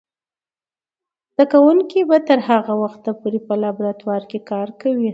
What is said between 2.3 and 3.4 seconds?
هغه وخته پورې